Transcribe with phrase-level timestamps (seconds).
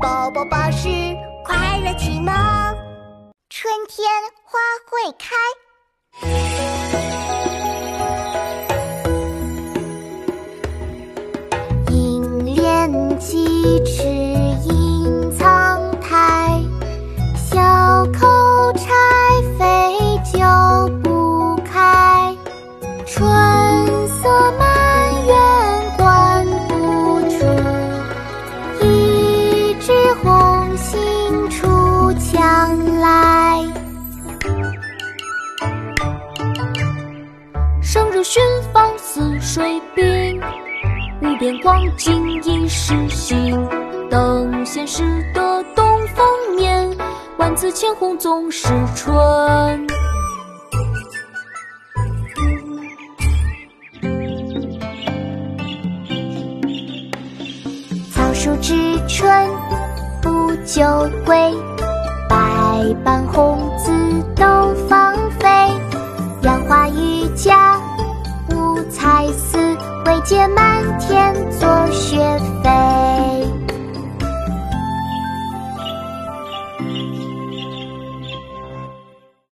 [0.00, 0.88] 宝宝巴士
[1.44, 2.32] 快乐启蒙，
[3.50, 4.06] 春天
[4.44, 5.34] 花会开。
[11.90, 14.04] 银莲几尺
[14.68, 16.62] 隐藏苔，
[17.36, 17.58] 小
[18.12, 18.84] 口柴
[19.58, 20.38] 扉久
[21.02, 22.36] 不开。
[23.04, 23.28] 春
[38.30, 38.42] 寻
[38.74, 40.38] 芳似水滨，
[41.22, 43.56] 无边光景一时新。
[44.10, 46.26] 等闲识得东风
[46.58, 46.94] 面，
[47.38, 49.86] 万紫千红总是春。
[58.12, 58.74] 草树知
[59.08, 59.48] 春
[60.20, 60.84] 不久
[61.24, 61.34] 归，
[62.28, 62.36] 百
[63.02, 63.57] 般红
[70.08, 72.16] 为解漫天作雪
[72.64, 72.77] 飞